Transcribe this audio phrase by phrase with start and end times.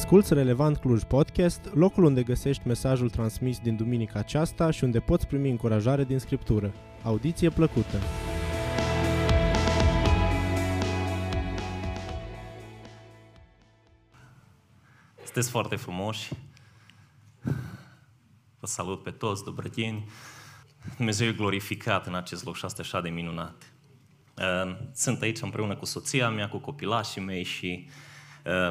[0.00, 5.26] Asculți Relevant Cluj Podcast, locul unde găsești mesajul transmis din duminica aceasta și unde poți
[5.26, 6.74] primi încurajare din Scriptură.
[7.02, 8.00] Audiție plăcută!
[15.24, 16.32] Sunteți foarte frumoși.
[18.60, 20.08] Vă salut pe toți, dobrătieni.
[20.96, 23.72] Dumnezeu e glorificat în acest loc și asta așa de minunat.
[24.36, 27.92] Uh, sunt aici împreună cu soția mea, cu copilașii mei și uh,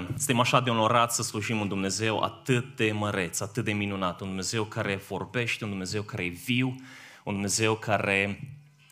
[0.07, 4.27] suntem așa de onorați să slujim un Dumnezeu atât de măreț, atât de minunat, un
[4.27, 6.75] Dumnezeu care vorbește, un Dumnezeu care e viu,
[7.23, 8.39] un Dumnezeu care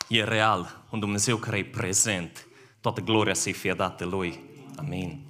[0.09, 2.47] e real, un Dumnezeu care e prezent.
[2.81, 4.39] Toată gloria să-i fie dată Lui.
[4.75, 5.25] Amin.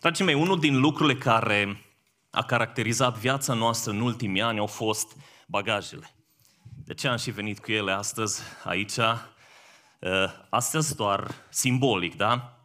[0.00, 1.80] Dragii mei, unul din lucrurile care
[2.30, 6.10] a caracterizat viața noastră în ultimii ani au fost bagajele.
[6.84, 8.96] De ce am și venit cu ele astăzi aici?
[8.96, 12.55] Uh, astăzi doar simbolic, da?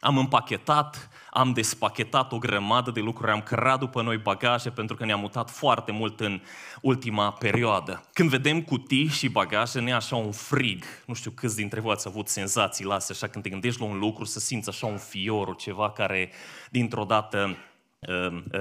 [0.00, 5.04] Am împachetat, am despachetat o grămadă de lucruri, am cărat după noi bagaje pentru că
[5.04, 6.40] ne-am mutat foarte mult în
[6.80, 8.04] ultima perioadă.
[8.12, 10.84] Când vedem cutii și bagaje, ne așa un frig.
[11.06, 13.98] Nu știu câți dintre voi ați avut senzații astea, așa când te gândești la un
[13.98, 16.30] lucru, să simți așa un fior, ceva care
[16.70, 17.67] dintr-o dată uh, uh,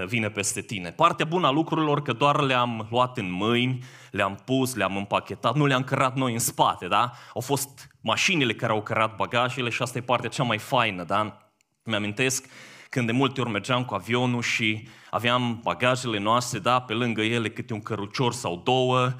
[0.05, 0.91] vine peste tine.
[0.91, 5.65] Partea bună a lucrurilor că doar le-am luat în mâini, le-am pus, le-am împachetat, nu
[5.65, 7.11] le-am cărat noi în spate, da?
[7.33, 11.51] Au fost mașinile care au cărat bagajele și asta e partea cea mai faină, da?
[11.83, 12.45] Mi-amintesc
[12.89, 17.49] când de multe ori mergeam cu avionul și aveam bagajele noastre, da, pe lângă ele
[17.49, 19.13] câte un cărucior sau două,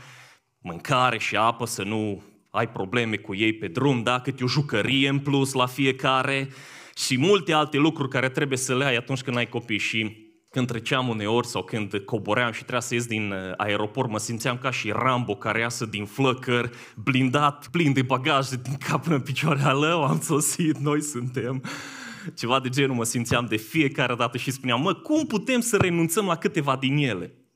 [0.59, 5.09] mâncare și apă, să nu ai probleme cu ei pe drum, da, câte o jucărie
[5.09, 6.49] în plus la fiecare
[7.05, 10.67] și multe alte lucruri care trebuie să le ai atunci când ai copii și când
[10.67, 14.71] treceam uneori sau când coboream și trebuia să ies din uh, aeroport, mă simțeam ca
[14.71, 19.61] și Rambo care iasă din flăcări, blindat, plin de bagaje din cap până în picioare.
[19.61, 21.63] Alău, am sosit, noi suntem.
[22.35, 26.25] Ceva de genul mă simțeam de fiecare dată și spuneam, mă, cum putem să renunțăm
[26.25, 27.46] la câteva din ele?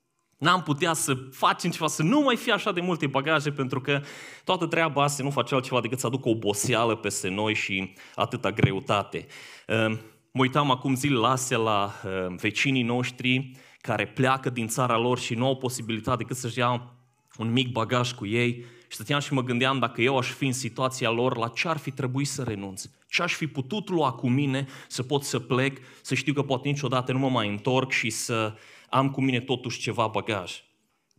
[0.41, 4.01] N-am putea să facem ceva, să nu mai fie așa de multe bagaje, pentru că
[4.43, 9.25] toată treaba asta nu face altceva decât să aducă oboseală peste noi și atâta greutate.
[9.67, 9.97] Uh,
[10.33, 15.33] Mă uitam acum zilele astea la uh, vecinii noștri care pleacă din țara lor și
[15.33, 16.93] nu au posibilitate decât să-și ia
[17.37, 20.53] un mic bagaj cu ei și stăteam și mă gândeam dacă eu aș fi în
[20.53, 22.83] situația lor, la ce ar fi trebuit să renunț?
[23.09, 26.67] Ce aș fi putut lua cu mine să pot să plec, să știu că poate
[26.67, 28.53] niciodată nu mă mai întorc și să
[28.91, 30.63] am cu mine totuși ceva bagaj.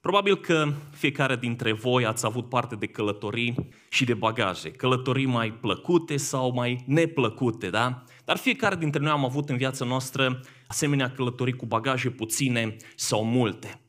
[0.00, 4.70] Probabil că fiecare dintre voi ați avut parte de călătorii și de bagaje.
[4.70, 8.04] Călătorii mai plăcute sau mai neplăcute, da?
[8.24, 13.24] Dar fiecare dintre noi am avut în viața noastră asemenea călătorii cu bagaje puține sau
[13.24, 13.80] multe.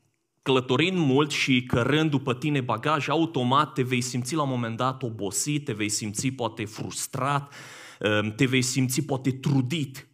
[0.42, 5.02] Călătorind mult și cărând după tine bagaje, automat te vei simți la un moment dat
[5.02, 7.54] obosit, te vei simți poate frustrat,
[8.36, 10.08] te vei simți poate trudit.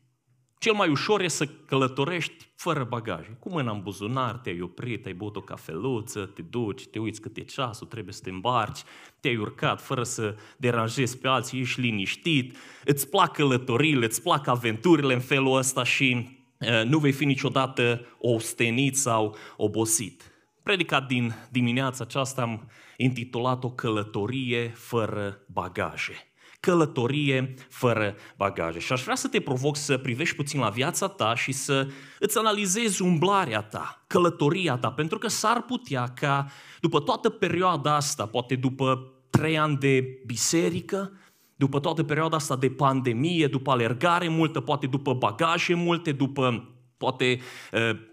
[0.59, 3.37] Cel mai ușor e să călătorești fără bagaje.
[3.39, 7.37] Cu mâna în buzunar, te-ai oprit, ai băut o cafeluță, te duci, te uiți cât
[7.37, 8.83] e ceasul, trebuie să te îmbarci,
[9.21, 15.15] te-ai urcat fără să deranjezi pe alții, ești liniștit, îți plac călătorile, îți plac aventurile
[15.15, 16.29] în felul ăsta și
[16.59, 20.33] uh, nu vei fi niciodată ostenit sau obosit.
[20.63, 26.30] Predicat din dimineața aceasta am intitulat o călătorie fără bagaje
[26.61, 28.79] călătorie fără bagaje.
[28.79, 31.89] Și aș vrea să te provoc să privești puțin la viața ta și să
[32.19, 36.51] îți analizezi umblarea ta, călătoria ta, pentru că s-ar putea ca
[36.81, 41.13] după toată perioada asta, poate după trei ani de biserică,
[41.57, 46.65] după toată perioada asta de pandemie, după alergare multă, poate după bagaje multe, după
[46.97, 47.41] Poate,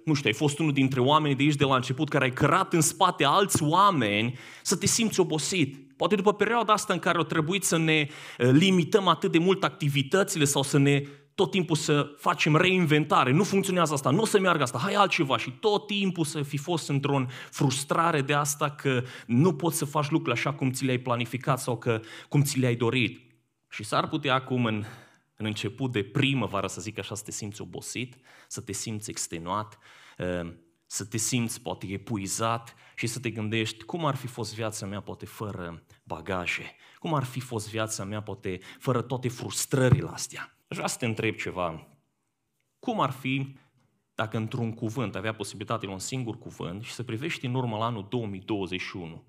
[0.05, 2.73] nu știu, ai fost unul dintre oamenii de aici de la început care ai cărat
[2.73, 5.86] în spate alți oameni să te simți obosit.
[5.97, 10.45] Poate după perioada asta în care au trebuit să ne limităm atât de mult activitățile
[10.45, 11.03] sau să ne
[11.35, 15.37] tot timpul să facem reinventare, nu funcționează asta, nu o să meargă asta, hai altceva
[15.37, 20.09] și tot timpul să fi fost într-o frustrare de asta că nu poți să faci
[20.09, 23.31] lucrurile așa cum ți le-ai planificat sau că cum ți le-ai dorit.
[23.69, 24.83] Și s-ar putea acum în
[25.37, 28.15] în început de primăvară, să zic așa, să te simți obosit,
[28.47, 29.77] să te simți extenuat,
[30.17, 30.53] uh,
[30.85, 35.01] să te simți poate epuizat și să te gândești cum ar fi fost viața mea
[35.01, 40.57] poate fără bagaje, cum ar fi fost viața mea poate fără toate frustrările astea.
[40.67, 41.87] Aș vrea să te întreb ceva.
[42.79, 43.55] Cum ar fi
[44.15, 48.07] dacă într-un cuvânt avea posibilitatea un singur cuvânt și să privești în urmă la anul
[48.09, 49.23] 2021,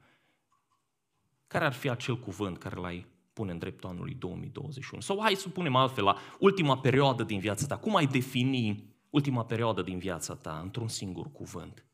[1.46, 5.02] care ar fi acel cuvânt care l-ai pune în dreptul anului 2021.
[5.02, 7.76] Sau hai să punem altfel la ultima perioadă din viața ta.
[7.76, 11.87] Cum ai defini ultima perioadă din viața ta într-un singur cuvânt?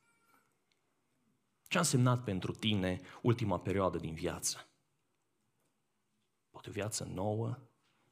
[1.75, 4.69] Ce a însemnat pentru tine ultima perioadă din viață?
[6.51, 7.59] Poate o viață nouă,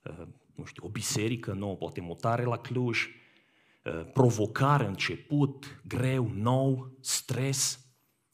[0.05, 3.09] uh, nu știu, o biserică nouă, poate mutare la Cluj,
[3.85, 7.87] uh, provocare, început, greu, nou, stres,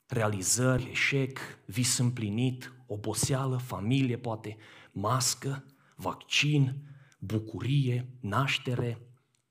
[0.06, 4.56] realizări, eșec, vis împlinit, oboseală, familie, poate,
[4.92, 5.64] mască,
[5.96, 6.74] vaccin,
[7.19, 9.00] bucurie, naștere,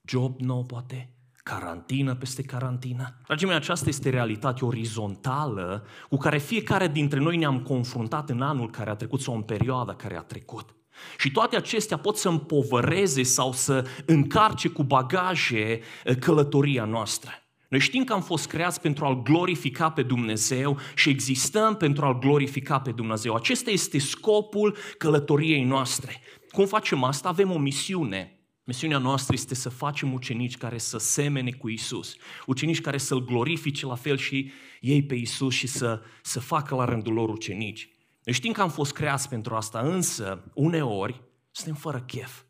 [0.04, 1.17] job nou, poate,
[1.48, 3.18] carantină peste carantină.
[3.26, 8.70] Dragii mei, aceasta este realitate orizontală cu care fiecare dintre noi ne-am confruntat în anul
[8.70, 10.76] care a trecut sau în perioada care a trecut.
[11.18, 17.32] Și toate acestea pot să împovăreze sau să încarce cu bagaje eh, călătoria noastră.
[17.70, 22.20] Noi știm că am fost creați pentru a-L glorifica pe Dumnezeu și existăm pentru a-L
[22.20, 23.34] glorifica pe Dumnezeu.
[23.36, 26.22] Acesta este scopul călătoriei noastre.
[26.52, 27.30] Cum facem asta?
[27.30, 28.37] Avem o misiune.
[28.68, 32.16] Misiunea noastră este să facem ucenici care să semene cu Isus,
[32.46, 36.86] ucenici care să-L glorifice la fel și ei pe Isus și să, să facă la
[36.86, 37.90] rândul lor ucenici.
[38.24, 42.44] Noi știm că am fost creați pentru asta, însă uneori suntem fără chef.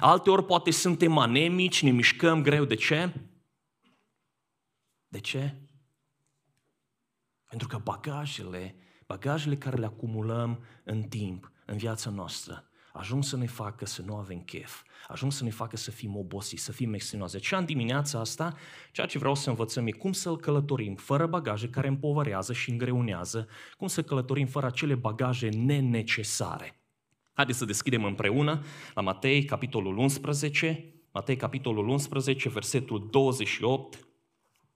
[0.00, 2.64] Alteori poate suntem anemici, ne mișcăm greu.
[2.64, 3.12] De ce?
[5.08, 5.56] De ce?
[7.48, 8.76] Pentru că bagajele,
[9.06, 14.16] bagajele care le acumulăm în timp, în viața noastră, ajung să ne facă să nu
[14.16, 17.32] avem chef, ajung să ne facă să fim obosiți, să fim extenuați.
[17.32, 18.56] Deci în dimineața asta,
[18.92, 23.48] ceea ce vreau să învățăm e cum să-L călătorim fără bagaje care împovărează și îngreunează,
[23.76, 26.76] cum să călătorim fără acele bagaje nenecesare.
[27.32, 28.64] Haideți să deschidem împreună
[28.94, 34.06] la Matei, capitolul 11, Matei, capitolul 11, versetul 28,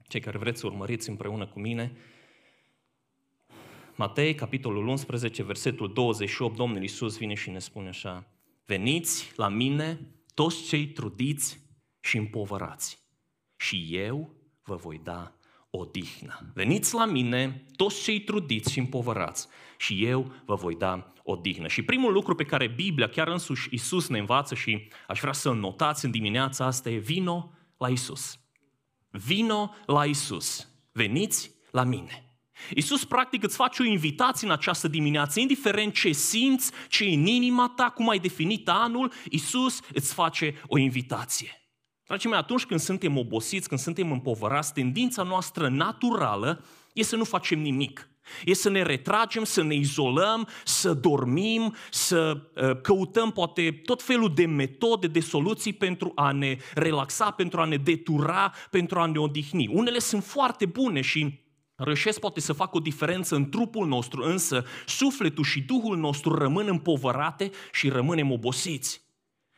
[0.09, 1.97] cei care vreți să urmăriți împreună cu mine,
[3.99, 8.27] Matei, capitolul 11, versetul 28, Domnul Iisus vine și ne spune așa,
[8.67, 10.01] Veniți la mine
[10.35, 11.61] toți cei trudiți
[12.01, 12.99] și împovărați
[13.57, 15.33] și eu vă voi da
[15.71, 16.51] odihnă.
[16.55, 19.49] Veniți la mine toți cei trudiți și împovărați
[19.79, 21.69] și eu vă voi da odihnă.
[21.69, 25.57] Și primul lucru pe care Biblia, chiar însuși Isus ne învață și aș vrea să-l
[25.57, 28.39] notați în dimineața asta e vino la Isus.
[29.11, 30.69] Vino la Isus.
[30.93, 32.25] Veniți la mine.
[32.75, 37.26] Iisus practic îți face o invitație în această dimineață, indiferent ce simți, ce e în
[37.26, 41.61] inima ta, cum ai definit anul, Iisus îți face o invitație.
[42.06, 47.25] Dragii mei, atunci când suntem obosiți, când suntem împovărați, tendința noastră naturală e să nu
[47.25, 48.08] facem nimic.
[48.44, 54.35] E să ne retragem, să ne izolăm, să dormim, să uh, căutăm poate tot felul
[54.35, 59.19] de metode, de soluții pentru a ne relaxa, pentru a ne detura, pentru a ne
[59.19, 59.69] odihni.
[59.73, 61.44] Unele sunt foarte bune și
[61.76, 66.69] Reușesc poate să facă o diferență în trupul nostru, însă sufletul și Duhul nostru rămân
[66.69, 69.05] împovărate și rămânem obosiți.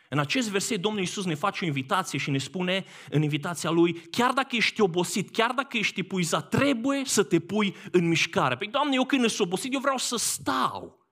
[0.08, 3.92] În acest verset Domnul Iisus ne face o invitație și ne spune în invitația Lui,
[3.92, 8.56] chiar dacă ești obosit, chiar dacă ești epuizat, trebuie să te pui în mișcare.
[8.56, 11.08] Păi, Doamne, eu când sunt obosit, eu vreau să stau.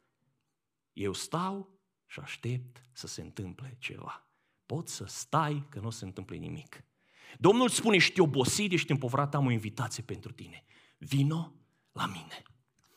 [0.92, 4.28] Eu stau și aștept să se întâmple ceva.
[4.66, 6.84] Poți să stai că nu se întâmple nimic.
[7.38, 10.64] Domnul spune, ești obosit, ești împovrat, am o invitație pentru tine.
[10.98, 11.52] Vino
[11.92, 12.42] la mine.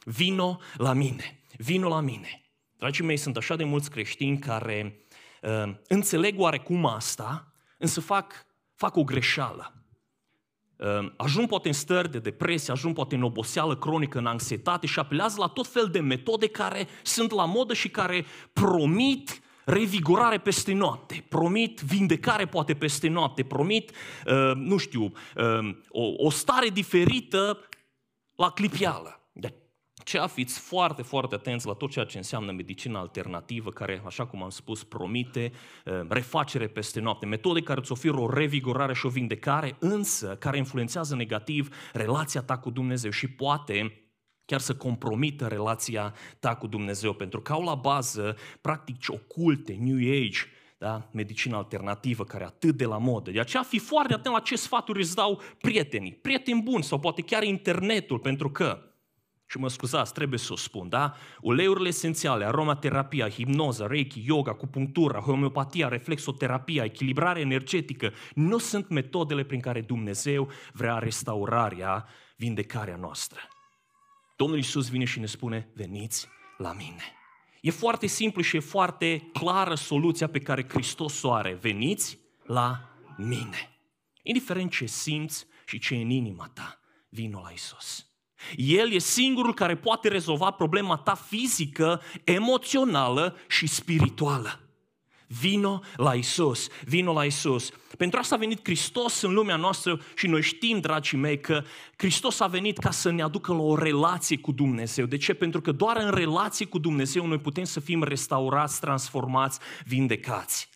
[0.04, 1.44] Vino la mine.
[1.57, 2.42] Vino la mine.
[2.78, 5.06] Dragii mei, sunt așa de mulți creștini care
[5.42, 9.74] uh, înțeleg oarecum asta, însă fac, fac o greșeală.
[10.75, 15.00] Uh, ajung poate în stări de depresie, ajung poate în oboseală cronică, în anxietate și
[15.00, 20.73] apelează la tot fel de metode care sunt la modă și care promit revigorare peste
[20.73, 27.69] noapte, promit vindecare poate peste noapte, promit, uh, nu știu, uh, o, o stare diferită
[28.40, 29.30] la clipială.
[29.31, 29.54] De
[30.04, 34.44] ce fiți foarte, foarte atenți la tot ceea ce înseamnă medicina alternativă, care, așa cum
[34.44, 35.52] am spus, promite
[35.86, 40.58] uh, refacere peste noapte, metode care îți oferă o revigorare și o vindecare, însă care
[40.58, 44.04] influențează negativ relația ta cu Dumnezeu și poate
[44.46, 49.98] chiar să compromită relația ta cu Dumnezeu, pentru că au la bază practici oculte, New
[49.98, 50.40] Age,
[50.80, 51.09] da?
[51.12, 53.31] medicina alternativă care e atât de la modă.
[53.31, 57.21] De aceea fi foarte atent la ce sfaturi îți dau prietenii, prieteni buni sau poate
[57.21, 58.83] chiar internetul, pentru că
[59.50, 61.16] și mă scuzați, trebuie să o spun, da?
[61.42, 69.59] Uleiurile esențiale, aromaterapia, hipnoza, reiki, yoga, acupunctura, homeopatia, reflexoterapia, echilibrare energetică, nu sunt metodele prin
[69.59, 73.40] care Dumnezeu vrea restaurarea, vindecarea noastră.
[74.38, 77.19] Domnul Iisus vine și ne spune, veniți la mine.
[77.61, 81.57] E foarte simplu și e foarte clară soluția pe care Hristos o are.
[81.61, 82.80] Veniți la
[83.18, 83.80] mine.
[84.21, 88.07] Indiferent ce simți și ce e în inima ta, vino la Isus.
[88.56, 94.69] El e singurul care poate rezolva problema ta fizică, emoțională și spirituală.
[95.31, 97.71] Vino la Isus, vino la Isus.
[97.98, 101.64] Pentru asta a venit Hristos în lumea noastră și noi știm, dragii mei, că
[101.95, 105.06] Hristos a venit ca să ne aducă la o relație cu Dumnezeu.
[105.06, 105.33] De ce?
[105.33, 110.69] Pentru că doar în relație cu Dumnezeu noi putem să fim restaurați, transformați, vindecați.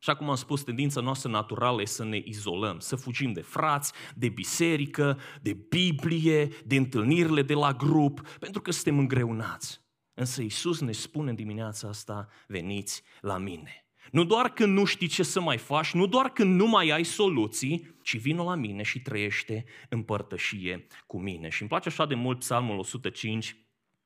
[0.00, 3.92] Așa cum am spus, tendința noastră naturală este să ne izolăm, să fugim de frați,
[4.14, 9.80] de biserică, de Biblie, de întâlnirile de la grup, pentru că suntem îngreunați.
[10.14, 13.85] Însă Isus ne spune în dimineața asta, veniți la mine.
[14.10, 17.04] Nu doar când nu știi ce să mai faci, nu doar când nu mai ai
[17.04, 21.48] soluții, ci vină la mine și trăiește în părtășie cu mine.
[21.48, 23.56] Și îmi place așa de mult Psalmul 105,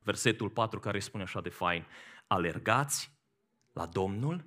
[0.02, 1.84] versetul 4, care spune așa de fain.
[2.26, 3.12] Alergați
[3.72, 4.44] la Domnul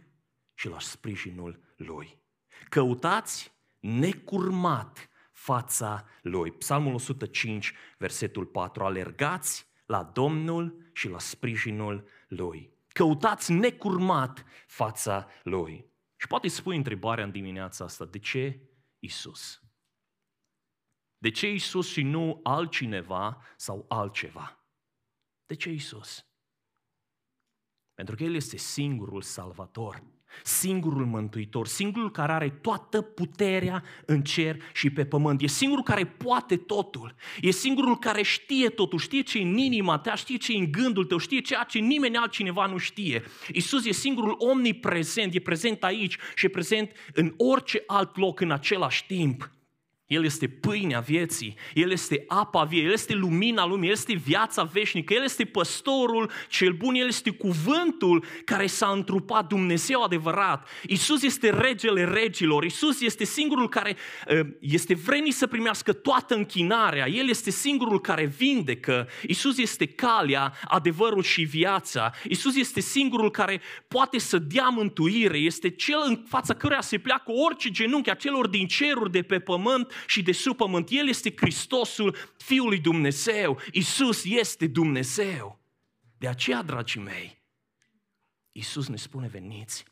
[0.53, 2.17] și la sprijinul Lui.
[2.69, 6.51] Căutați necurmat fața Lui.
[6.51, 8.83] Psalmul 105, versetul 4.
[8.83, 12.72] Alergați la Domnul și la sprijinul Lui.
[12.93, 15.91] Căutați necurmat fața Lui.
[16.15, 18.69] Și poate spui întrebarea în dimineața asta, de ce
[18.99, 19.61] Isus?
[21.17, 24.67] De ce Isus și nu altcineva sau altceva?
[25.45, 26.27] De ce Isus?
[28.03, 30.03] Pentru că El este singurul salvator
[30.43, 35.41] singurul mântuitor, singurul care are toată puterea în cer și pe pământ.
[35.41, 37.15] E singurul care poate totul.
[37.41, 40.71] E singurul care știe totul, știe ce e în inima ta, știe ce e în
[40.71, 43.23] gândul tău, știe ceea ce nimeni altcineva nu știe.
[43.51, 48.51] Isus e singurul omniprezent, e prezent aici și e prezent în orice alt loc în
[48.51, 49.51] același timp.
[50.07, 54.63] El este pâinea vieții, El este apa vie, El este lumina lumii, El este viața
[54.63, 60.69] veșnică, El este păstorul cel bun, El este cuvântul care s-a întrupat Dumnezeu adevărat.
[60.87, 63.95] Isus este regele regilor, Isus este singurul care
[64.29, 70.53] ă, este vreni să primească toată închinarea, El este singurul care vindecă, Isus este calea,
[70.63, 76.53] adevărul și viața, Isus este singurul care poate să dea mântuire, este cel în fața
[76.53, 80.55] căruia se pleacă orice genunchi a celor din ceruri de pe pământ și de sub
[80.55, 80.87] pământ.
[80.91, 83.59] El este Hristosul Fiului Dumnezeu.
[83.71, 85.59] Isus este Dumnezeu.
[86.17, 87.41] De aceea, dragii mei,
[88.51, 89.85] Isus ne spune, veniți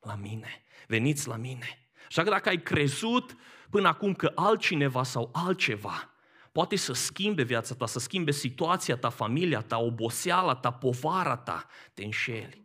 [0.00, 1.88] la mine, veniți la mine.
[2.06, 3.36] Așa că dacă ai crezut
[3.70, 6.14] până acum că altcineva sau altceva
[6.52, 11.66] poate să schimbe viața ta, să schimbe situația ta, familia ta, oboseala ta, povara ta,
[11.94, 12.64] te înșeli.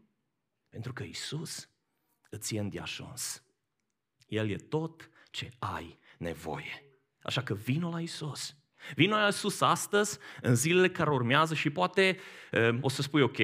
[0.69, 1.69] Pentru că Isus
[2.29, 3.43] îți e îndiașons.
[4.27, 6.83] El e tot ce ai nevoie.
[7.21, 8.57] Așa că vino la Isus.
[8.95, 12.19] Vino la Isus astăzi, în zilele care urmează și poate
[12.51, 13.37] um, o să spui, ok,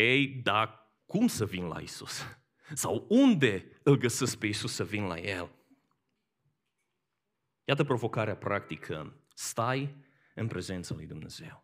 [0.44, 2.25] dar cum să vin la Isus?
[2.74, 5.51] Sau unde îl găsesc pe Isus să vin la El?
[7.63, 9.13] Iată provocarea practică.
[9.34, 9.96] Stai
[10.36, 11.63] în prezența lui Dumnezeu.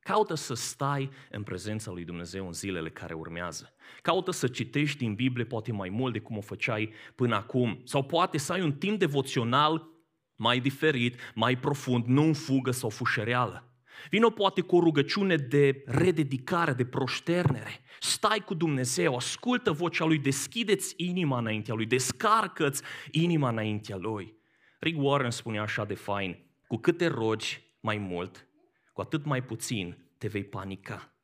[0.00, 3.74] Caută să stai în prezența lui Dumnezeu în zilele care urmează.
[4.02, 7.80] Caută să citești din Biblie poate mai mult de cum o făceai până acum.
[7.84, 9.93] Sau poate să ai un timp devoțional
[10.36, 13.68] mai diferit, mai profund, nu în fugă sau fușereală.
[14.10, 17.80] Vino poate cu o rugăciune de rededicare, de proșternere.
[18.00, 24.34] Stai cu Dumnezeu, ascultă vocea Lui, deschideți inima înaintea Lui, descarcă-ți inima înaintea Lui.
[24.78, 26.36] Rick Warren spunea așa de fain,
[26.66, 28.48] cu cât te rogi mai mult,
[28.92, 31.14] cu atât mai puțin te vei panica.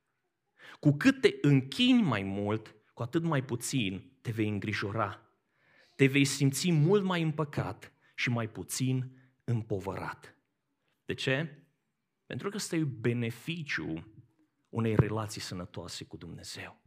[0.80, 5.20] Cu cât te închini mai mult, cu atât mai puțin te vei îngrijora.
[5.96, 9.10] Te vei simți mult mai împăcat și mai puțin
[9.44, 10.36] împovărat.
[11.04, 11.64] De ce?
[12.26, 14.12] Pentru că ăsta e beneficiu
[14.68, 16.82] unei relații sănătoase cu Dumnezeu.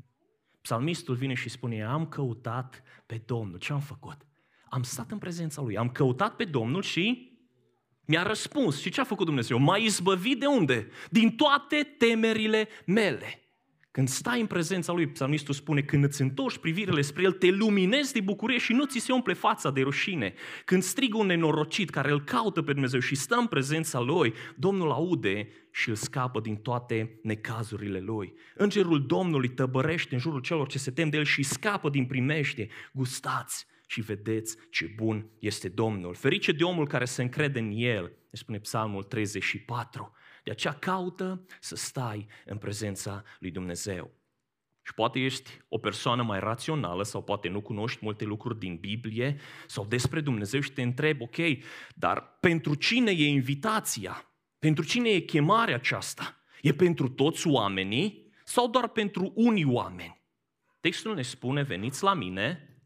[0.62, 3.60] Psalmistul vine și spune, am căutat pe Domnul.
[3.60, 4.18] Ce am făcut?
[4.70, 7.38] Am stat în prezența Lui, am căutat pe Domnul și
[8.06, 8.80] mi-a răspuns.
[8.80, 9.58] Și ce a făcut Dumnezeu?
[9.58, 10.88] M-a izbăvit de unde?
[11.10, 13.43] Din toate temerile mele.
[13.94, 18.14] Când stai în prezența lui, psalmistul spune, când îți întorci privirile spre el, te luminezi
[18.14, 20.34] de bucurie și nu ți se umple fața de rușine.
[20.66, 24.92] Când strigă un nenorocit care îl caută pe Dumnezeu și stă în prezența lui, Domnul
[24.92, 28.34] aude și îl scapă din toate necazurile lui.
[28.56, 32.68] Îngerul Domnului tăbărește în jurul celor ce se tem de el și scapă din primește.
[32.94, 36.16] Gustați și vedeți ce bun este Domnul.
[36.16, 40.14] Ferice de omul care se încrede în el, spune Psalmul 34.
[40.44, 44.12] De aceea caută să stai în prezența lui Dumnezeu.
[44.86, 49.40] Și poate ești o persoană mai rațională sau poate nu cunoști multe lucruri din Biblie
[49.68, 51.38] sau despre Dumnezeu și te întrebi, ok,
[51.96, 54.28] dar pentru cine e invitația?
[54.60, 56.38] Pentru cine e chemarea aceasta?
[56.62, 60.22] E pentru toți oamenii sau doar pentru unii oameni?
[60.80, 62.78] Textul ne spune, veniți la mine,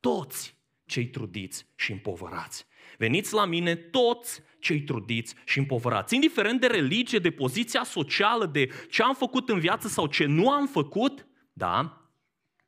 [0.00, 2.66] toți cei trudiți și împovărați.
[3.00, 6.14] Veniți la mine toți cei trudiți și împovărați.
[6.14, 10.50] Indiferent de religie, de poziția socială, de ce am făcut în viață sau ce nu
[10.50, 11.94] am făcut, da,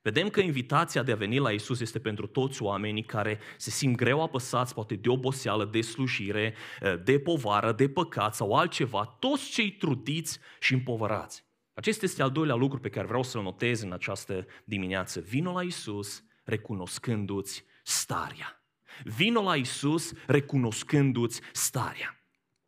[0.02, 3.96] Vedem că invitația de a veni la Isus este pentru toți oamenii care se simt
[3.96, 6.54] greu apăsați, poate de oboseală, de slujire,
[7.04, 11.44] de povară, de păcat sau altceva, toți cei trudiți și împovărați.
[11.74, 15.20] Acesta este al doilea lucru pe care vreau să-l notez în această dimineață.
[15.20, 18.61] Vino la Isus recunoscându-ți starea.
[19.04, 22.16] Vino la Isus recunoscându-ți starea.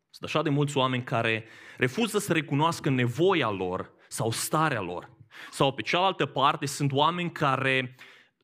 [0.09, 1.45] Sunt așa de mulți oameni care
[1.77, 5.09] refuză să recunoască nevoia lor sau starea lor.
[5.51, 7.95] Sau pe cealaltă parte sunt oameni care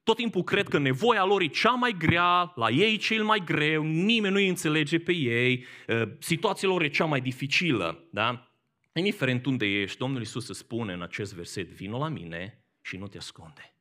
[0.04, 3.84] tot timpul cred că nevoia lor e cea mai grea, la ei cel mai greu,
[3.84, 8.08] nimeni nu îi înțelege pe ei, ă, situația lor e cea mai dificilă.
[8.12, 8.52] Da?
[8.94, 13.08] Indiferent unde ești, Domnul Isus îți spune în acest verset, vino la mine și nu
[13.08, 13.76] te ascunde.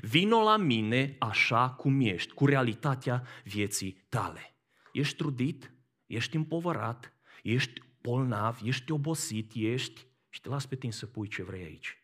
[0.00, 4.54] Vino la mine așa cum ești, cu realitatea vieții tale.
[4.92, 5.72] Ești trudit,
[6.06, 11.42] ești împovărat, ești bolnav, ești obosit, ești și te las pe tine să pui ce
[11.42, 11.98] vrei aici.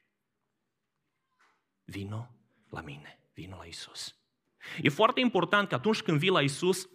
[1.84, 2.30] Vino
[2.70, 4.16] la mine, vino la Isus.
[4.82, 6.88] E foarte important că atunci când vii la Isus,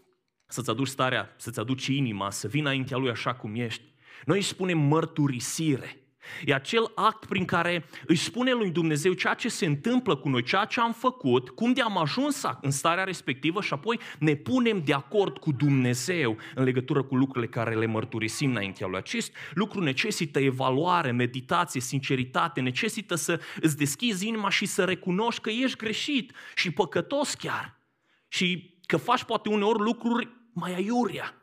[0.45, 3.83] să-ți aduci starea, să-ți aduci inima, să vii înaintea Lui așa cum ești.
[4.25, 6.00] Noi îi spunem mărturisire.
[6.45, 10.43] E acel act prin care îi spune lui Dumnezeu ceea ce se întâmplă cu noi,
[10.43, 14.81] ceea ce am făcut, cum de am ajuns în starea respectivă și apoi ne punem
[14.85, 18.97] de acord cu Dumnezeu în legătură cu lucrurile care le mărturisim înaintea lui.
[18.97, 25.49] Acest lucru necesită evaluare, meditație, sinceritate, necesită să îți deschizi inima și să recunoști că
[25.49, 27.79] ești greșit și păcătos chiar.
[28.27, 31.35] Și că faci poate uneori lucruri mai aiurea.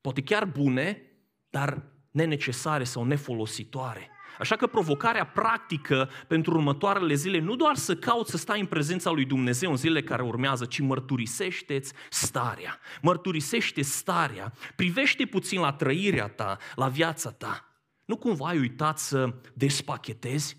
[0.00, 1.02] Poate chiar bune,
[1.50, 4.10] dar nenecesare sau nefolositoare.
[4.38, 9.10] Așa că provocarea practică pentru următoarele zile nu doar să cauți să stai în prezența
[9.10, 12.78] lui Dumnezeu în zilele care urmează, ci mărturisește-ți starea.
[13.02, 14.52] Mărturisește starea.
[14.76, 17.64] Privește puțin la trăirea ta, la viața ta.
[18.04, 20.56] Nu cumva ai uitat să despachetezi?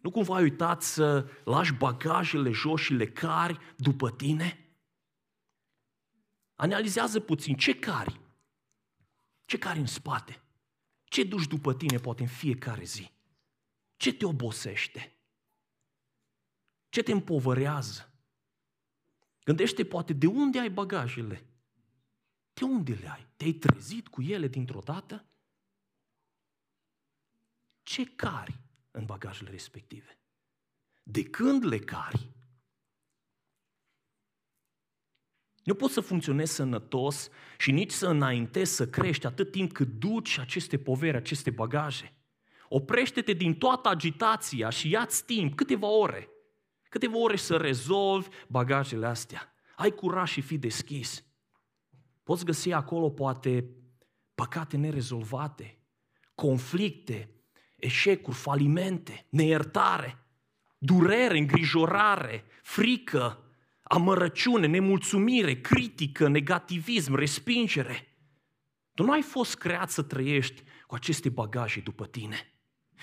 [0.00, 4.62] Nu cumva ai uitat să lași bagajele jos și le cari după tine?
[6.54, 8.20] Analizează puțin ce cari
[9.48, 10.42] ce cari în spate?
[11.04, 13.10] Ce duci după tine poate în fiecare zi?
[13.96, 15.16] Ce te obosește?
[16.88, 18.12] Ce te împovărează?
[19.44, 21.46] Gândește poate de unde ai bagajele?
[22.52, 23.26] De unde le ai?
[23.36, 25.26] Te-ai trezit cu ele dintr-o dată?
[27.82, 30.18] Ce cari în bagajele respective?
[31.02, 32.30] De când le cari?
[35.68, 37.28] Nu poți să funcționezi sănătos
[37.58, 42.12] și nici să înaintezi, să crești atât timp cât duci aceste poveri, aceste bagaje.
[42.68, 46.28] Oprește-te din toată agitația și ia-ți timp, câteva ore.
[46.88, 49.54] Câteva ore să rezolvi bagajele astea.
[49.76, 51.24] Ai curaj și fi deschis.
[52.22, 53.70] Poți găsi acolo poate
[54.34, 55.78] păcate nerezolvate,
[56.34, 57.30] conflicte,
[57.76, 60.18] eșecuri, falimente, neiertare,
[60.78, 63.42] durere, îngrijorare, frică,
[63.88, 68.18] amărăciune, nemulțumire, critică, negativism, respingere.
[68.94, 72.52] Tu nu ai fost creat să trăiești cu aceste bagaje după tine.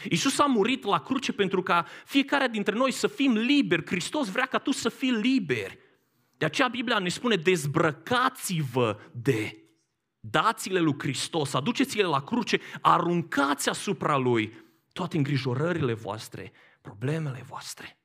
[0.09, 3.85] Iisus a murit la cruce pentru ca fiecare dintre noi să fim liberi.
[3.85, 5.77] Hristos vrea ca tu să fii liber.
[6.37, 9.57] De aceea Biblia ne spune, dezbrăcați-vă de,
[10.19, 14.53] dați-le lui Hristos, aduceți-le la cruce, aruncați asupra Lui
[14.93, 17.99] toate îngrijorările voastre, problemele voastre.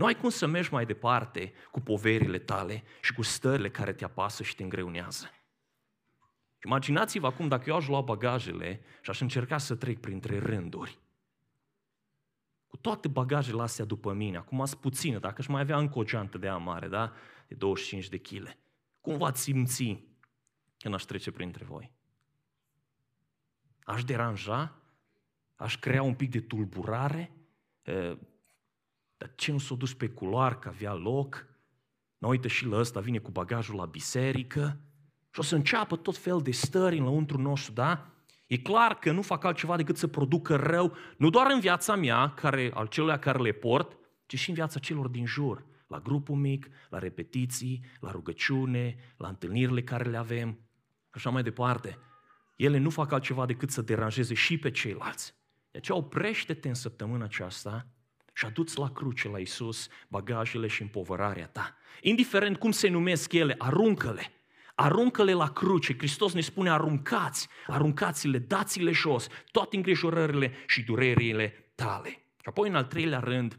[0.00, 4.04] Nu ai cum să mergi mai departe cu poverile tale și cu stările care te
[4.04, 5.30] apasă și te îngreunează.
[6.64, 10.98] Imaginați-vă acum dacă eu aș lua bagajele și aș încerca să trec printre rânduri.
[12.66, 16.04] Cu toate bagajele astea după mine, acum ați puține, dacă aș mai avea încă o
[16.04, 17.12] geantă de amare, da?
[17.48, 18.56] De 25 de kg.
[19.00, 20.04] Cum v-ați simți
[20.78, 21.92] când aș trece printre voi?
[23.84, 24.74] Aș deranja?
[25.56, 27.32] Aș crea un pic de tulburare?
[29.20, 31.46] Dar ce nu s-a dus pe culoar că avea loc?
[32.18, 34.80] Nu uite și la ăsta vine cu bagajul la biserică
[35.30, 38.14] și o să înceapă tot fel de stări înăuntru nostru, da?
[38.46, 42.28] E clar că nu fac altceva decât să producă rău, nu doar în viața mea,
[42.28, 45.66] care, al celui care le port, ci și în viața celor din jur.
[45.86, 50.58] La grupul mic, la repetiții, la rugăciune, la întâlnirile care le avem,
[51.10, 51.98] așa mai departe.
[52.56, 55.34] Ele nu fac altceva decât să deranjeze și pe ceilalți.
[55.70, 57.86] De aceea oprește-te în săptămâna aceasta
[58.40, 61.76] și aduți la cruce la Isus bagajele și împovărarea ta.
[62.00, 64.32] Indiferent cum se numesc ele, aruncă-le.
[64.74, 65.96] Aruncă-le la cruce.
[65.96, 72.08] Hristos ne spune aruncați, aruncați-le, dați-le jos, toate îngrijorările și durerile tale.
[72.08, 73.58] Și apoi, în al treilea rând,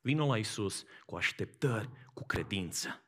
[0.00, 3.04] vină la Isus cu așteptări, cu credință.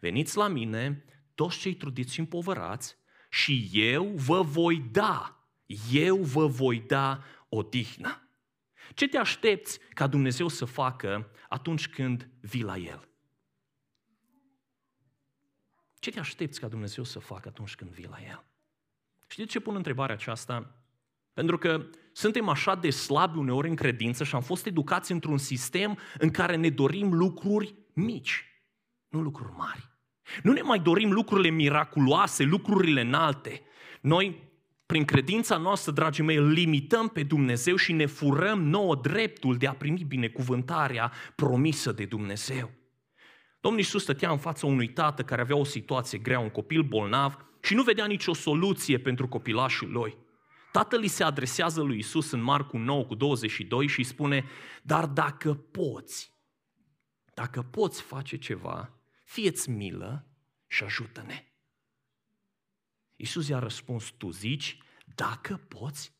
[0.00, 2.96] Veniți la mine, toți cei trudiți și împovărați,
[3.30, 5.46] și eu vă voi da,
[5.92, 8.21] eu vă voi da odihnă.
[8.94, 13.08] Ce te aștepți ca Dumnezeu să facă atunci când vii la El?
[15.98, 18.44] Ce te aștepți ca Dumnezeu să facă atunci când vii la El?
[19.28, 20.76] Știți ce pun întrebarea aceasta?
[21.32, 25.98] Pentru că suntem așa de slabi uneori în credință și am fost educați într-un sistem
[26.18, 28.46] în care ne dorim lucruri mici.
[29.08, 29.90] nu lucruri mari.
[30.42, 33.62] Nu ne mai dorim lucrurile miraculoase, lucrurile înalte.
[34.00, 34.51] Noi,
[34.92, 39.66] prin credința noastră, dragii mei, îl limităm pe Dumnezeu și ne furăm nouă dreptul de
[39.66, 42.70] a primi binecuvântarea promisă de Dumnezeu.
[43.60, 47.36] Domnul Iisus stătea în fața unui tată care avea o situație grea, un copil bolnav
[47.62, 50.16] și nu vedea nicio soluție pentru copilașul lui.
[50.72, 54.44] Tatăl îi se adresează lui Iisus în Marcu 9 cu 22 și îi spune,
[54.82, 56.32] dar dacă poți,
[57.34, 58.92] dacă poți face ceva,
[59.24, 60.26] fieți milă
[60.66, 61.46] și ajută-ne.
[63.16, 64.81] Iisus i-a răspuns, tu zici,
[65.14, 66.12] dacă poți?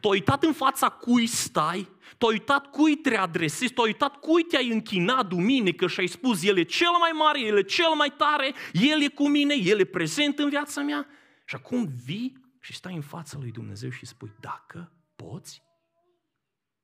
[0.00, 3.86] Tu ai uitat în fața cui stai, tu ai uitat cui te adresezi, tu ai
[3.86, 7.62] uitat cui te-ai închinat duminică și ai spus, El e cel mai mare, El e
[7.62, 11.06] cel mai tare, El e cu mine, El e prezent în viața mea.
[11.44, 15.62] Și acum vii și stai în fața lui Dumnezeu și spui, dacă poți?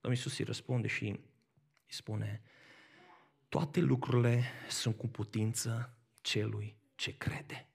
[0.01, 1.25] Domnul Iisus îi răspunde și îi
[1.87, 2.43] spune,
[3.49, 7.69] toate lucrurile sunt cu putință celui ce crede.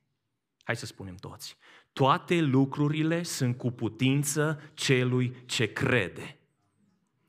[0.64, 1.58] Hai să spunem toți.
[1.94, 6.38] Toate lucrurile sunt cu putință celui ce crede.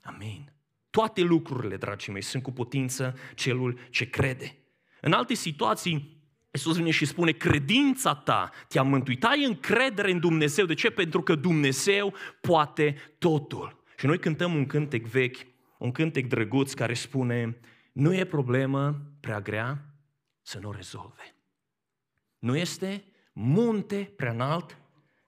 [0.03, 0.53] Amin.
[0.90, 4.59] Toate lucrurile, dragii mei, sunt cu putință celul ce crede.
[5.01, 10.66] În alte situații, Iisus vine și spune, credința ta te-a mântuit, ai încredere în Dumnezeu.
[10.66, 10.90] De ce?
[10.90, 13.83] Pentru că Dumnezeu poate totul.
[13.97, 15.47] Și noi cântăm un cântec vechi,
[15.79, 17.59] un cântec drăguț care spune,
[17.92, 19.85] nu e problemă prea grea
[20.42, 21.37] să nu o rezolve.
[22.38, 24.79] Nu este munte prea înalt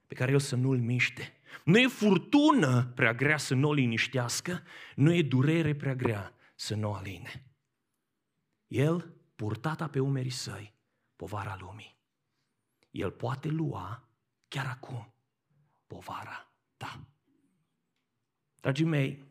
[0.06, 1.32] pe care el să nu-l miște.
[1.64, 4.62] Nu e furtună prea grea să nu o liniștească,
[4.94, 7.44] nu e durere prea grea să nu o aline.
[8.66, 10.74] El, purtata pe umerii săi,
[11.16, 11.96] povara lumii.
[12.90, 14.08] El poate lua
[14.48, 15.14] chiar acum
[15.86, 17.06] povara ta.
[18.60, 19.24] Dragii mei,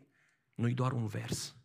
[0.54, 1.56] nu-i doar un vers,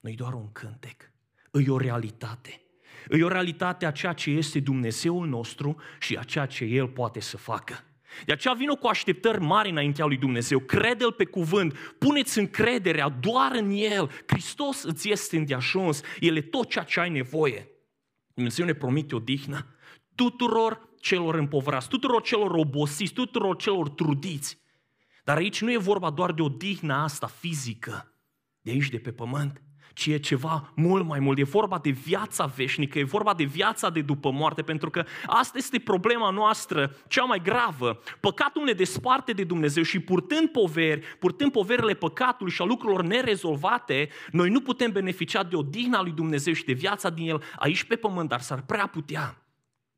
[0.00, 1.12] nu-i doar un cântec,
[1.50, 2.62] îi o realitate.
[3.10, 7.20] E o realitate a ceea ce este Dumnezeul nostru și a ceea ce El poate
[7.20, 7.84] să facă.
[8.24, 10.58] De aceea vină cu așteptări mari înaintea lui Dumnezeu.
[10.58, 14.10] Crede-L pe cuvânt, puneți încrederea doar în El.
[14.26, 17.68] Hristos îți este îndeajuns, El e tot ceea ce ai nevoie.
[18.34, 19.76] Dumnezeu ne promite o dihnă
[20.14, 24.60] tuturor celor împovrați, tuturor celor obosiți, tuturor celor trudiți.
[25.24, 28.14] Dar aici nu e vorba doar de o dihnă asta fizică,
[28.60, 29.62] de aici de pe pământ,
[29.92, 31.38] ci e ceva mult mai mult.
[31.38, 35.58] E vorba de viața veșnică, e vorba de viața de după moarte, pentru că asta
[35.58, 38.00] este problema noastră cea mai gravă.
[38.20, 44.08] Păcatul ne desparte de Dumnezeu și purtând poveri, purtând poverile păcatului și a lucrurilor nerezolvate,
[44.30, 47.96] noi nu putem beneficia de odihna lui Dumnezeu și de viața din El aici pe
[47.96, 49.42] pământ, dar s-ar prea putea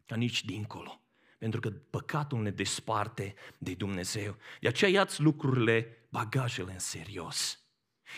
[0.07, 0.99] ca nici dincolo.
[1.39, 4.37] Pentru că păcatul ne desparte de Dumnezeu.
[4.61, 7.64] De aceea iați lucrurile, bagajele în serios.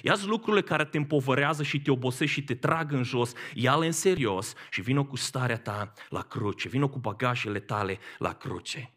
[0.03, 3.93] Ia lucrurile care te împovărează și te obosești și te trag în jos, ia-le în
[3.93, 8.91] serios și vină cu starea ta la cruce, vină cu bagajele tale la cruce.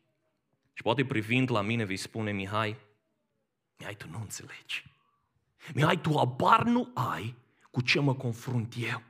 [0.74, 2.76] Și poate privind la mine vei spune, Mihai,
[3.78, 4.86] Mihai, tu nu înțelegi.
[5.74, 7.36] Mihai, tu abar nu ai
[7.72, 9.02] cu ce mă confrunt eu.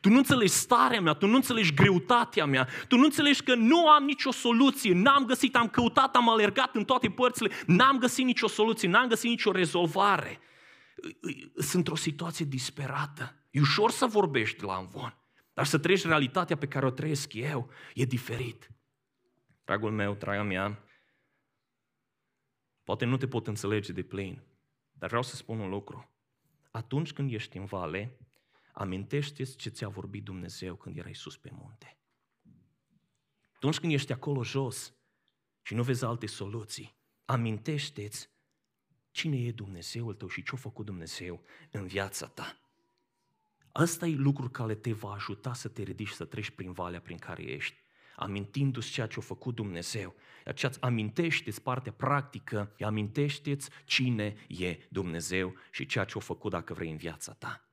[0.00, 3.88] Tu nu înțelegi starea mea, tu nu înțelegi greutatea mea, tu nu înțelegi că nu
[3.88, 8.48] am nicio soluție, n-am găsit, am căutat, am alergat în toate părțile, n-am găsit nicio
[8.48, 10.40] soluție, n-am găsit nicio rezolvare.
[11.54, 13.46] Sunt într-o situație disperată.
[13.50, 15.18] E ușor să vorbești la învon,
[15.54, 18.70] dar să treci realitatea pe care o trăiesc eu e diferit.
[19.64, 20.84] Dragul meu, draga mea,
[22.82, 24.42] poate nu te pot înțelege de plin,
[24.92, 26.08] dar vreau să spun un lucru.
[26.70, 28.18] Atunci când ești în vale,
[28.72, 31.98] amintește-ți ce ți-a vorbit Dumnezeu când erai sus pe munte.
[33.54, 34.94] Atunci când ești acolo jos
[35.62, 38.30] și nu vezi alte soluții, amintește-ți
[39.14, 42.58] cine e Dumnezeul tău și ce a făcut Dumnezeu în viața ta.
[43.72, 47.18] Asta e lucru care te va ajuta să te ridici, să treci prin valea prin
[47.18, 47.76] care ești,
[48.16, 50.14] amintindu-ți ceea ce a făcut Dumnezeu.
[50.44, 56.90] Aceea amintește-ți partea practică, amintește-ți cine e Dumnezeu și ceea ce a făcut dacă vrei
[56.90, 57.68] în viața ta.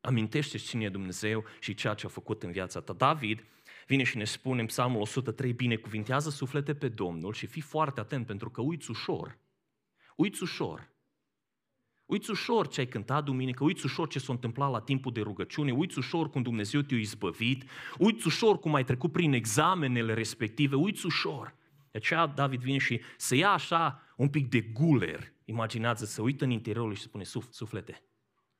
[0.00, 2.92] Amintește cine e Dumnezeu și ceea ce a făcut în viața ta.
[2.92, 3.44] David
[3.86, 8.26] vine și ne spune în Psalmul 103, binecuvintează suflete pe Domnul și fii foarte atent
[8.26, 9.38] pentru că uiți ușor.
[10.18, 10.90] Uiți ușor.
[12.06, 15.72] Uiți ușor ce ai cântat duminică, uiți ușor ce s-a întâmplat la timpul de rugăciune,
[15.72, 17.64] uiți ușor cum Dumnezeu te-a izbăvit,
[17.98, 21.54] uiți ușor cum ai trecut prin examenele respective, uiți ușor.
[21.90, 26.44] De aceea David vine și să ia așa un pic de guler, imaginează, să uită
[26.44, 28.02] în interiorul și spune, suflete,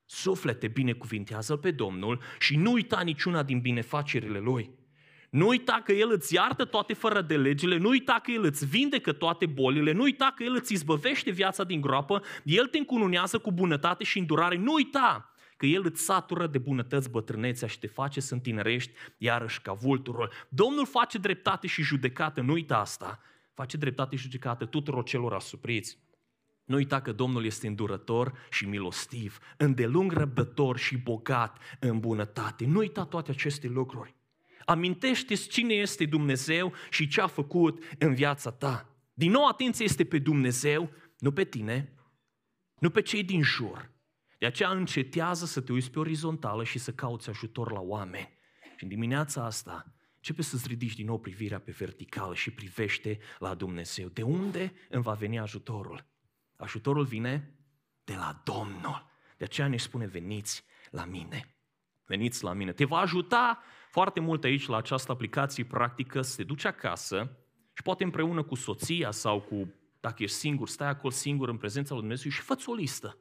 [0.05, 4.71] Suflete, binecuvintează pe Domnul și nu uita niciuna din binefacerile Lui.
[5.31, 8.67] Nu uita că El îți iartă toate fără de legile, nu uita că El îți
[8.67, 13.39] vindecă toate bolile, nu uita că El îți izbăvește viața din groapă, El te încununează
[13.39, 14.57] cu bunătate și îndurare.
[14.57, 19.61] Nu uita că El îți satură de bunătăți bătrânețea și te face să întinerești iarăși
[19.61, 20.31] ca vulturul.
[20.49, 23.21] Domnul face dreptate și judecată, nu uita asta,
[23.55, 25.99] face dreptate și judecată tuturor celor asupriți.
[26.65, 32.67] Nu uita că Domnul este îndurător și milostiv, îndelung răbdător și bogat în bunătate.
[32.67, 34.17] Nu uita toate aceste lucruri.
[34.69, 38.97] Amintește-ți cine este Dumnezeu și ce a făcut în viața ta.
[39.15, 41.93] Din nou, atenție este pe Dumnezeu, nu pe tine,
[42.79, 43.91] nu pe cei din jur.
[44.39, 48.39] De aceea încetează să te uiți pe orizontală și să cauți ajutor la oameni.
[48.77, 53.55] Și în dimineața asta începe să-ți ridici din nou privirea pe verticală și privește la
[53.55, 54.09] Dumnezeu.
[54.09, 56.07] De unde îmi va veni ajutorul?
[56.57, 57.55] Ajutorul vine
[58.05, 59.11] de la Domnul.
[59.37, 61.55] De aceea ne spune, veniți la mine.
[62.05, 62.73] Veniți la mine.
[62.73, 67.37] Te va ajuta foarte mult aici la această aplicație practică să te duci acasă
[67.73, 71.93] și poate împreună cu soția sau cu, dacă ești singur, stai acolo singur în prezența
[71.93, 73.19] lui Dumnezeu și fă o listă.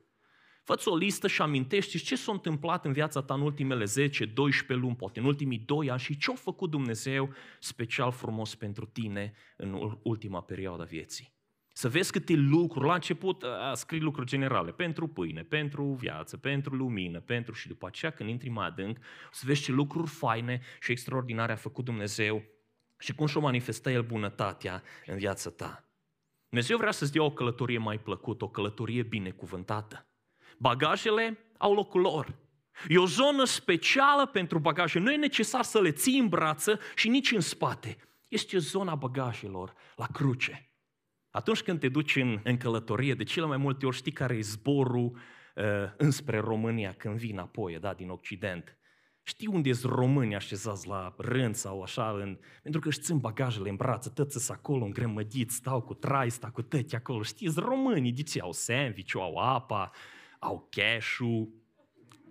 [0.64, 4.28] fă o listă și amintești ce s-a întâmplat în viața ta în ultimele 10-12
[4.68, 9.34] luni, poate în ultimii 2 ani și ce a făcut Dumnezeu special frumos pentru tine
[9.58, 11.37] în ultima perioadă a vieții.
[11.78, 16.76] Să vezi câte lucruri, la început a scris lucruri generale, pentru pâine, pentru viață, pentru
[16.76, 18.98] lumină, pentru și după aceea când intri mai adânc,
[19.32, 22.44] să vezi ce lucruri faine și extraordinare a făcut Dumnezeu
[22.98, 25.90] și cum și-o manifestă El bunătatea în viața ta.
[26.50, 30.08] Dumnezeu vrea să-ți dea o călătorie mai plăcută, o călătorie binecuvântată.
[30.58, 32.36] Bagajele au locul lor.
[32.88, 35.00] E o zonă specială pentru bagaje.
[35.00, 37.98] Nu e necesar să le ții în brață și nici în spate.
[38.28, 40.68] Este zona bagajelor la cruce.
[41.38, 44.42] Atunci când te duci în, în călătorie, de cele mai multe ori știi care e
[44.42, 45.12] zborul
[45.56, 45.64] uh,
[45.98, 48.78] înspre România când vii înapoi, da, din Occident.
[49.24, 53.70] Știi unde sunt români așezați la rând sau așa, în, pentru că își țin bagajele
[53.70, 57.22] în brață, tăți acolo îngrămădiți, stau cu trai, stau cu tăti acolo.
[57.22, 59.92] Știi, sunt românii, de ce au sandwich au apa,
[60.40, 60.68] au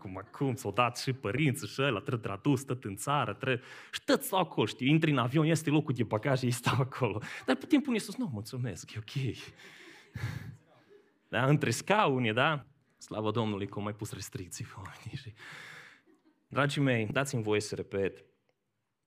[0.07, 3.61] cash-ul, cum acum s-au dat și părinții și ăla, trebuie tradus, tot în țară, trebuie...
[3.92, 7.21] Și tot stau acolo, știi, intri în avion, este locul de bagaje, ei stau acolo.
[7.47, 9.37] Dar putem pune sus, nu, mulțumesc, e ok.
[11.29, 12.66] Da, între scaune, da?
[12.99, 15.16] Slavă Domnului că au mai pus restricții oamenii.
[15.16, 15.33] Și...
[16.49, 18.25] Dragii mei, dați-mi voie să repet.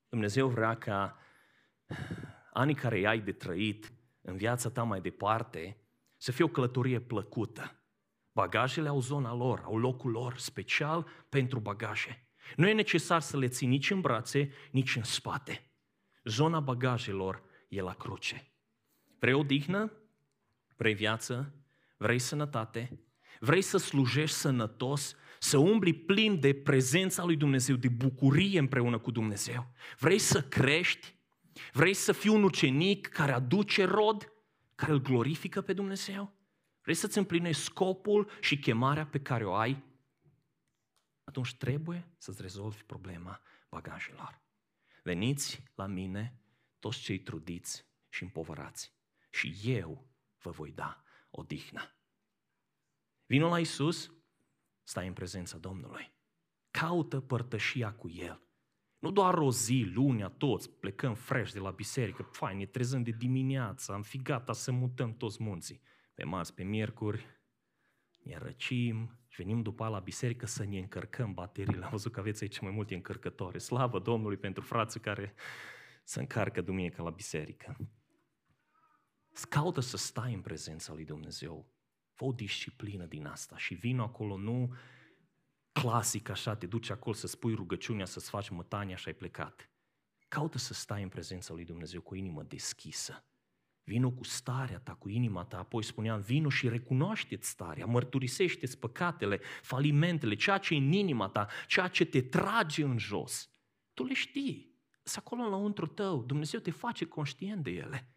[0.09, 1.17] Dumnezeu vrea ca
[2.53, 5.77] anii care ai de trăit în viața ta mai departe
[6.17, 7.78] să fie o călătorie plăcută
[8.39, 12.27] Bagajele au zona lor, au locul lor special pentru bagaje.
[12.55, 15.71] Nu e necesar să le ții nici în brațe, nici în spate.
[16.23, 18.51] Zona bagajelor e la cruce.
[19.19, 19.91] Vrei o dihnă?
[20.77, 21.53] Vrei viață?
[21.97, 22.99] Vrei sănătate?
[23.39, 25.15] Vrei să slujești sănătos?
[25.39, 29.67] Să umbli plin de prezența lui Dumnezeu, de bucurie împreună cu Dumnezeu?
[29.97, 31.15] Vrei să crești?
[31.73, 34.31] Vrei să fii un ucenic care aduce rod,
[34.75, 36.38] care îl glorifică pe Dumnezeu?
[36.89, 39.83] Vrei să-ți împlinești scopul și chemarea pe care o ai?
[41.23, 44.41] Atunci trebuie să-ți rezolvi problema bagajelor.
[45.03, 46.41] Veniți la mine
[46.79, 48.93] toți cei trudiți și împovărați
[49.29, 50.07] și eu
[50.41, 51.95] vă voi da odihnă.
[53.25, 54.11] Vino la Isus,
[54.83, 56.13] stai în prezența Domnului.
[56.71, 58.41] Caută părtășia cu El.
[58.99, 63.11] Nu doar o zi, lunea, toți plecăm fresh de la biserică, fain, ne trezăm de
[63.11, 65.81] dimineață, am fi gata să mutăm toți munții
[66.19, 67.25] pe marți, pe miercuri,
[68.23, 71.83] ne răcim și venim după la biserică să ne încărcăm bateriile.
[71.83, 73.57] Am văzut că aveți aici mai multe încărcătoare.
[73.57, 75.33] Slavă Domnului pentru frații care
[76.03, 77.77] se încarcă duminică la biserică.
[79.49, 81.73] Caută să stai în prezența lui Dumnezeu.
[82.13, 84.75] Fă o disciplină din asta și vino acolo nu
[85.71, 89.69] clasic așa, te duci acolo să spui rugăciunea, să-ți faci mătania și ai plecat.
[90.27, 93.23] Caută să stai în prezența lui Dumnezeu cu o inimă deschisă
[93.89, 99.39] Vino cu starea ta, cu inima ta, apoi spuneam, vino și recunoaște-ți starea, mărturisește-ți păcatele,
[99.61, 103.49] falimentele, ceea ce e în inima ta, ceea ce te trage în jos.
[103.93, 108.13] Tu le știi, sunt acolo înăuntru tău, Dumnezeu te face conștient de ele.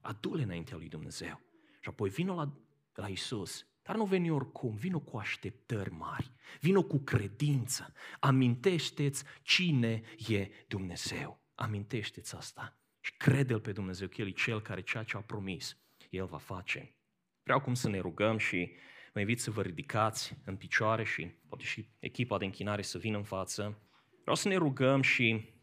[0.00, 1.40] Adu-le înaintea lui Dumnezeu.
[1.80, 2.52] Și apoi vino la,
[2.94, 10.02] la Isus, dar nu veni oricum, vino cu așteptări mari, vino cu credință, amintește-ți cine
[10.28, 11.40] e Dumnezeu.
[11.54, 12.79] Amintește-ți asta.
[13.00, 15.76] Și crede-L pe Dumnezeu că El e Cel care ceea ce a promis,
[16.10, 16.94] El va face.
[17.42, 18.72] Vreau acum să ne rugăm și
[19.12, 23.16] vă invit să vă ridicați în picioare și poate și echipa de închinare să vină
[23.16, 23.78] în față.
[24.20, 25.54] Vreau să ne rugăm și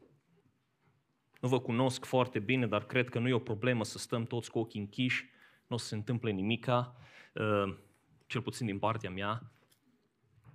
[1.42, 4.52] nu vă cunosc foarte bine, dar cred că nu e o problemă să stăm toți
[4.52, 5.30] cu ochii închiși,
[5.68, 6.96] nu o să se întâmple nimica,
[7.34, 7.78] uh,
[8.26, 9.52] cel puțin din partea mea.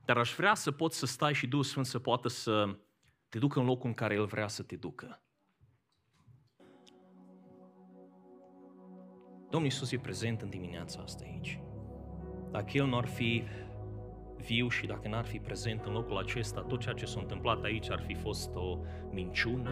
[0.04, 2.78] Dar aș vrea să poți să stai și Duhul Sfânt să poată să
[3.28, 5.21] te ducă în locul în care El vrea să te ducă.
[9.52, 11.60] Domnul Iisus e prezent în dimineața asta aici.
[12.50, 13.42] Dacă El nu ar fi
[14.36, 17.90] viu și dacă n-ar fi prezent în locul acesta, tot ceea ce s-a întâmplat aici
[17.90, 18.78] ar fi fost o
[19.10, 19.70] minciună,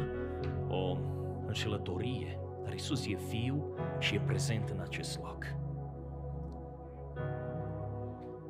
[0.69, 0.97] o
[1.47, 2.38] înșelătorie.
[2.64, 5.47] Dar Isus e viu și e prezent în acest loc.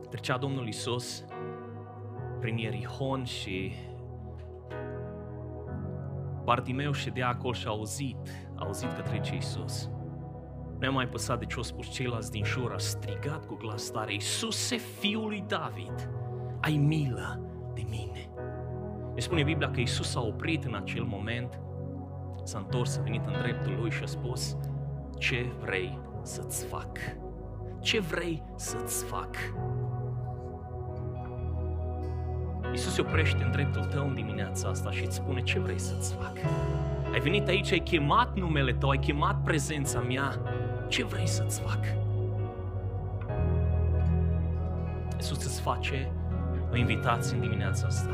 [0.09, 1.25] Trecea Domnul Isus
[2.41, 3.73] prin Ierihon și
[6.45, 9.91] Bartimeu ședea acolo și a auzit, a auzit că trece Isus.
[10.81, 13.91] Nu a mai păsat de ce au spus ceilalți din jur, a strigat cu glas
[13.91, 16.11] tare, Iisuse, fiul lui David,
[16.61, 17.41] ai milă
[17.75, 18.31] de mine.
[19.15, 21.61] Ne spune Biblia că Isus s-a oprit în acel moment,
[22.45, 24.57] s-a întors, a venit în dreptul lui și a spus,
[25.19, 26.99] ce vrei să-ți fac?
[27.81, 29.37] Ce vrei să-ți fac?
[32.71, 36.15] Iisus se oprește în dreptul tău în dimineața asta și îți spune ce vrei să-ți
[36.15, 36.37] fac.
[37.13, 40.41] Ai venit aici, ai chemat numele tău, ai chemat prezența mea.
[40.91, 41.79] Ce vrei să-ți fac?
[45.17, 46.13] Iisus îți face
[46.73, 48.11] o invitație în dimineața asta.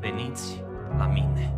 [0.00, 0.62] Veniți
[0.98, 1.54] la mine.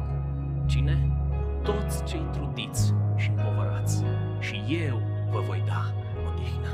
[0.66, 1.16] Cine?
[1.62, 4.04] Toți cei trudiți și împovărați.
[4.40, 5.92] Și eu vă voi da
[6.28, 6.68] odihnă.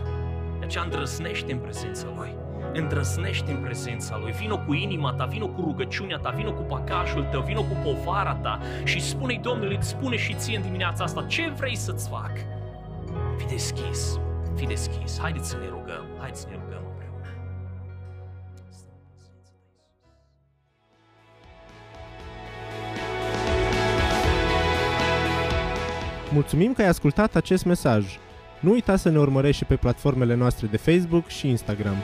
[0.59, 2.35] De aceea îndrăznește în prezența Lui
[2.73, 7.23] îndrăsnește în prezența Lui, vino cu inima ta, vino cu rugăciunea ta, vino cu pacajul
[7.23, 11.25] tău, vino cu povara ta și spune-i Domnului, îți spune și ție în dimineața asta
[11.29, 12.31] ce vrei să-ți fac.
[13.41, 14.19] Fi deschis,
[14.57, 15.19] fi deschis.
[15.19, 17.27] Haideți să ne rugăm, haideți să ne rugăm împreună.
[26.33, 28.19] Mulțumim că ai ascultat acest mesaj.
[28.61, 31.97] Nu uita să ne urmărești și pe platformele noastre de Facebook și Instagram.